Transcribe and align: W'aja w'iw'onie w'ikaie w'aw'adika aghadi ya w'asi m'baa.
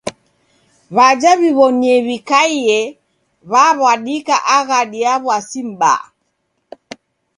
W'aja 0.95 1.31
w'iw'onie 1.39 1.95
w'ikaie 2.05 2.79
w'aw'adika 3.51 4.35
aghadi 4.57 4.99
ya 5.05 5.13
w'asi 5.23 5.61
m'baa. 5.69 6.03